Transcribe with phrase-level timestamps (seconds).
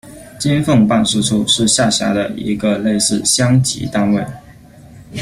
[0.39, 4.25] 金凤办事处是下辖的一个类似乡级单位。